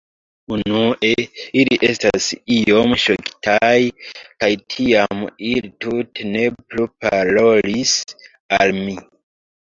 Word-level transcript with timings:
Unue 0.55 1.07
ili 1.63 1.75
estis 1.87 2.29
iom 2.55 2.95
ŝokitaj 3.03 3.69
kaj 4.43 4.49
tiam 4.75 5.21
ili 5.49 5.71
tute 5.85 6.25
ne 6.31 6.47
plu 6.71 6.87
parolis 7.05 7.93
al 8.59 8.75
mi. 8.79 8.97